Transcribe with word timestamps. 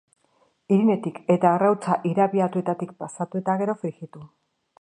Irinetik 0.77 1.19
eta 1.35 1.51
arrautza 1.57 1.99
irabiatuetatik 2.13 2.97
pasatu 3.05 3.43
eta 3.45 3.61
gero, 3.63 3.81
frijitu. 3.83 4.29